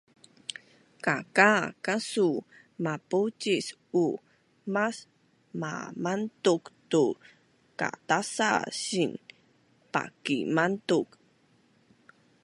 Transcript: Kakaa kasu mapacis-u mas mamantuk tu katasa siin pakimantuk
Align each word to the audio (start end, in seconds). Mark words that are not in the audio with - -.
Kakaa 1.05 1.61
kasu 1.85 2.29
mapacis-u 2.83 4.05
mas 4.73 4.97
mamantuk 5.61 6.63
tu 6.91 7.03
katasa 7.79 8.49
siin 8.81 9.11
pakimantuk 9.93 11.07